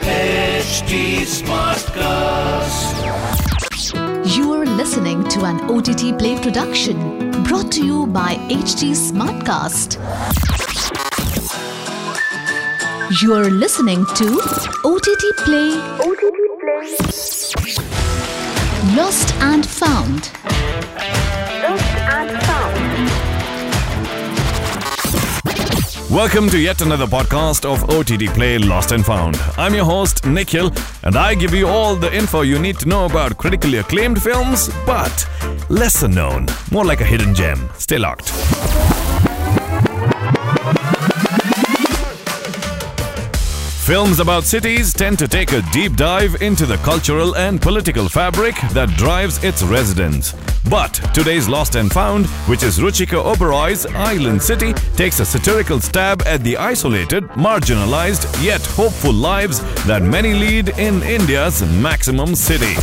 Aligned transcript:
HT 0.00 1.26
Smartcast. 1.26 2.96
You 4.36 4.52
are 4.52 4.64
listening 4.64 5.22
to 5.28 5.44
an 5.44 5.60
OTT 5.70 6.18
Play 6.18 6.40
production 6.40 7.30
brought 7.44 7.70
to 7.72 7.84
you 7.84 8.06
by 8.06 8.36
HT 8.48 8.92
Smartcast. 8.94 9.98
You 13.20 13.34
are 13.34 13.50
listening 13.50 14.06
to 14.16 14.40
OTT 14.84 15.36
Play. 15.44 15.78
OTT 16.00 16.38
Play. 16.60 16.96
Lost 18.96 19.34
and 19.40 19.66
Found. 19.66 20.30
Welcome 26.10 26.48
to 26.50 26.58
yet 26.58 26.80
another 26.80 27.06
podcast 27.06 27.66
of 27.66 27.84
OTT 27.90 28.32
Play 28.34 28.56
Lost 28.56 28.92
and 28.92 29.04
Found. 29.04 29.36
I'm 29.58 29.74
your 29.74 29.84
host, 29.84 30.24
Nikhil, 30.24 30.72
and 31.02 31.16
I 31.16 31.34
give 31.34 31.52
you 31.52 31.68
all 31.68 31.96
the 31.96 32.10
info 32.16 32.40
you 32.40 32.58
need 32.58 32.78
to 32.78 32.88
know 32.88 33.04
about 33.04 33.36
critically 33.36 33.76
acclaimed 33.76 34.22
films, 34.22 34.70
but 34.86 35.28
lesser 35.68 36.08
known, 36.08 36.46
more 36.72 36.86
like 36.86 37.02
a 37.02 37.04
hidden 37.04 37.34
gem. 37.34 37.68
Stay 37.76 37.98
locked. 37.98 38.32
Films 43.88 44.20
about 44.20 44.44
cities 44.44 44.92
tend 44.92 45.18
to 45.18 45.26
take 45.26 45.52
a 45.52 45.62
deep 45.72 45.96
dive 45.96 46.42
into 46.42 46.66
the 46.66 46.76
cultural 46.84 47.34
and 47.36 47.58
political 47.58 48.06
fabric 48.06 48.54
that 48.74 48.90
drives 48.98 49.42
its 49.42 49.62
residents. 49.62 50.34
But 50.68 50.90
today's 51.14 51.48
Lost 51.48 51.74
and 51.74 51.90
Found, 51.92 52.26
which 52.50 52.62
is 52.62 52.78
Ruchika 52.78 53.16
Oberoi's 53.16 53.86
Island 53.86 54.42
City, 54.42 54.74
takes 54.94 55.20
a 55.20 55.24
satirical 55.24 55.80
stab 55.80 56.20
at 56.26 56.44
the 56.44 56.58
isolated, 56.58 57.24
marginalized, 57.28 58.44
yet 58.44 58.60
hopeful 58.60 59.14
lives 59.14 59.62
that 59.86 60.02
many 60.02 60.34
lead 60.34 60.68
in 60.78 61.02
India's 61.02 61.62
maximum 61.80 62.34
city. 62.34 62.74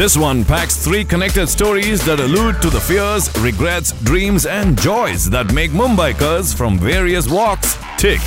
This 0.00 0.16
one 0.16 0.46
packs 0.46 0.82
three 0.82 1.04
connected 1.04 1.46
stories 1.46 2.02
that 2.06 2.20
allude 2.20 2.62
to 2.62 2.70
the 2.70 2.80
fears, 2.80 3.28
regrets, 3.36 3.92
dreams, 4.02 4.46
and 4.46 4.80
joys 4.80 5.28
that 5.28 5.52
make 5.52 5.72
Mumbaikars 5.72 6.56
from 6.56 6.78
various 6.78 7.28
walks 7.28 7.76
tick. 7.98 8.18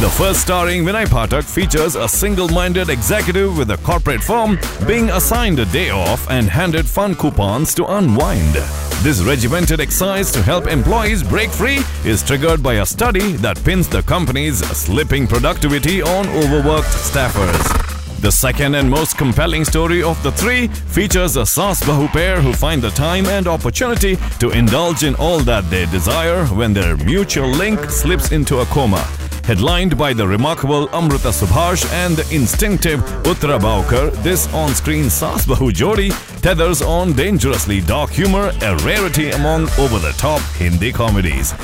The 0.00 0.10
first 0.16 0.40
starring 0.40 0.84
Vinay 0.84 1.04
Pathak 1.04 1.44
features 1.44 1.96
a 1.96 2.08
single-minded 2.08 2.88
executive 2.88 3.58
with 3.58 3.70
a 3.72 3.76
corporate 3.76 4.22
firm 4.22 4.58
being 4.86 5.10
assigned 5.10 5.58
a 5.58 5.66
day 5.66 5.90
off 5.90 6.30
and 6.30 6.48
handed 6.48 6.86
fun 6.86 7.14
coupons 7.14 7.74
to 7.74 7.84
unwind. 7.84 8.54
This 9.02 9.22
regimented 9.22 9.80
exercise 9.80 10.32
to 10.32 10.42
help 10.42 10.66
employees 10.66 11.22
break 11.22 11.50
free 11.50 11.80
is 12.06 12.22
triggered 12.22 12.62
by 12.62 12.76
a 12.76 12.86
study 12.86 13.32
that 13.44 13.62
pins 13.64 13.86
the 13.86 14.02
company's 14.04 14.66
slipping 14.74 15.26
productivity 15.26 16.00
on 16.00 16.26
overworked 16.26 16.88
staffers. 16.88 17.87
The 18.20 18.32
second 18.32 18.74
and 18.74 18.90
most 18.90 19.16
compelling 19.16 19.64
story 19.64 20.02
of 20.02 20.20
the 20.24 20.32
three 20.32 20.66
features 20.66 21.36
a 21.36 21.46
Sas 21.46 21.80
Bahu 21.84 22.08
pair 22.08 22.40
who 22.40 22.52
find 22.52 22.82
the 22.82 22.90
time 22.90 23.26
and 23.26 23.46
opportunity 23.46 24.18
to 24.40 24.50
indulge 24.50 25.04
in 25.04 25.14
all 25.14 25.38
that 25.40 25.70
they 25.70 25.86
desire 25.86 26.44
when 26.46 26.72
their 26.72 26.96
mutual 26.96 27.48
link 27.48 27.78
slips 27.90 28.32
into 28.32 28.58
a 28.58 28.64
coma. 28.66 29.06
Headlined 29.44 29.96
by 29.96 30.12
the 30.12 30.26
remarkable 30.26 30.88
Amruta 30.88 31.30
Subhash 31.32 31.88
and 31.92 32.16
the 32.16 32.34
instinctive 32.34 33.00
Uttara 33.22 33.60
Baokar, 33.60 34.10
this 34.24 34.52
on-screen 34.52 35.08
Sas 35.08 35.46
Bahu 35.46 35.72
Jodi 35.72 36.10
tethers 36.42 36.82
on 36.82 37.12
dangerously 37.12 37.80
dark 37.80 38.10
humor, 38.10 38.50
a 38.62 38.76
rarity 38.78 39.30
among 39.30 39.62
over-the-top 39.78 40.40
Hindi 40.56 40.92
comedies. 40.92 41.54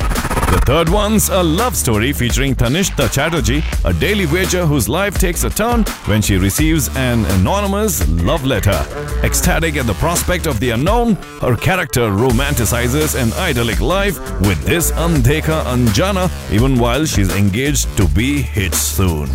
The 0.50 0.62
third 0.66 0.88
one's 0.88 1.28
a 1.28 1.42
love 1.42 1.76
story 1.76 2.12
featuring 2.12 2.54
Tannishtha 2.54 3.12
Chatterjee, 3.12 3.62
a 3.84 3.92
daily 3.92 4.26
wager 4.26 4.66
whose 4.66 4.88
life 4.88 5.18
takes 5.18 5.44
a 5.44 5.50
turn 5.50 5.84
when 6.06 6.22
she 6.22 6.36
receives 6.36 6.88
an 6.96 7.24
anonymous 7.40 8.06
love 8.08 8.44
letter. 8.44 8.86
Ecstatic 9.22 9.76
at 9.76 9.86
the 9.86 9.94
prospect 9.94 10.46
of 10.46 10.60
the 10.60 10.70
unknown, 10.70 11.14
her 11.40 11.56
character 11.56 12.10
romanticizes 12.10 13.20
an 13.20 13.32
idyllic 13.34 13.80
life 13.80 14.18
with 14.40 14.62
this 14.64 14.90
Andekha 14.92 15.64
Anjaana 15.64 16.30
even 16.52 16.78
while 16.78 17.04
she's 17.04 17.34
engaged 17.34 17.96
to 17.96 18.06
be 18.08 18.42
hit 18.42 18.74
soon. 18.74 19.28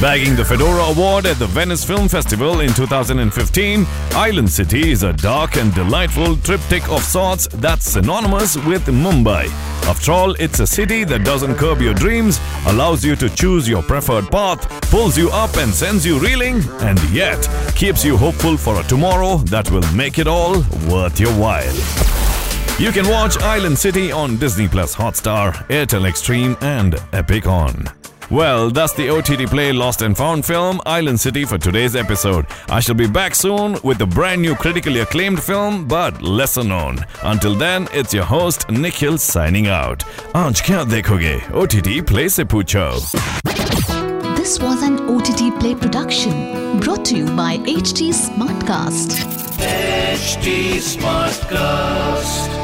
Bagging 0.00 0.36
the 0.36 0.44
Fedora 0.44 0.84
Award 0.84 1.26
at 1.26 1.40
the 1.40 1.48
Venice 1.48 1.84
Film 1.84 2.06
Festival 2.08 2.60
in 2.60 2.72
2015, 2.72 3.84
Island 4.12 4.48
City 4.48 4.92
is 4.92 5.02
a 5.02 5.12
dark 5.12 5.56
and 5.56 5.74
delightful 5.74 6.36
triptych 6.36 6.88
of 6.88 7.02
sorts 7.02 7.48
that's 7.54 7.84
synonymous 7.84 8.54
with 8.64 8.86
Mumbai. 8.86 9.48
After 9.88 10.12
all, 10.12 10.34
it's 10.34 10.60
a 10.60 10.66
city 10.68 11.02
that 11.02 11.24
doesn't 11.24 11.56
curb 11.56 11.80
your 11.80 11.94
dreams, 11.94 12.38
allows 12.68 13.04
you 13.04 13.16
to 13.16 13.28
choose 13.28 13.68
your 13.68 13.82
preferred 13.82 14.30
path, 14.30 14.68
pulls 14.88 15.18
you 15.18 15.30
up 15.30 15.56
and 15.56 15.74
sends 15.74 16.06
you 16.06 16.20
reeling, 16.20 16.62
and 16.82 17.02
yet 17.10 17.48
keeps 17.74 18.04
you 18.04 18.16
hopeful 18.16 18.56
for 18.56 18.78
a 18.78 18.84
tomorrow 18.84 19.38
that 19.46 19.68
will 19.72 19.86
make 19.94 20.20
it 20.20 20.28
all 20.28 20.60
worth 20.88 21.18
your 21.18 21.32
while. 21.32 21.74
You 22.78 22.92
can 22.92 23.08
watch 23.08 23.36
Island 23.38 23.76
City 23.76 24.12
on 24.12 24.36
Disney 24.36 24.68
Plus 24.68 24.94
Hotstar, 24.94 25.54
Airtel 25.66 26.08
Xstream, 26.08 26.56
and 26.62 26.94
Epic 27.12 27.48
On. 27.48 27.97
Well, 28.30 28.68
that's 28.70 28.92
the 28.92 29.08
OTT 29.08 29.48
Play 29.48 29.72
Lost 29.72 30.02
and 30.02 30.14
Found 30.16 30.44
film 30.44 30.82
Island 30.84 31.18
City 31.18 31.46
for 31.46 31.56
today's 31.56 31.96
episode. 31.96 32.44
I 32.68 32.78
shall 32.80 32.94
be 32.94 33.06
back 33.08 33.34
soon 33.34 33.78
with 33.82 34.02
a 34.02 34.06
brand 34.06 34.42
new 34.42 34.54
critically 34.54 35.00
acclaimed 35.00 35.42
film 35.42 35.86
but 35.88 36.20
lesser 36.20 36.62
known. 36.62 36.98
Until 37.22 37.54
then, 37.54 37.88
it's 37.92 38.12
your 38.12 38.24
host 38.24 38.68
Nikhil 38.70 39.16
signing 39.16 39.68
out. 39.68 40.00
Aaj 40.34 40.60
kya 40.62 40.84
dekhoge? 40.84 41.40
OTT 41.54 42.06
Play 42.06 42.28
se 42.28 42.44
poocho. 42.44 43.00
This 44.36 44.60
was 44.60 44.82
an 44.82 44.98
OTT 45.08 45.58
Play 45.58 45.74
production 45.74 46.80
brought 46.80 47.06
to 47.06 47.16
you 47.16 47.26
by 47.34 47.56
HT 47.58 48.12
Smartcast. 48.12 49.24
HT 49.58 50.76
Smartcast. 50.92 52.57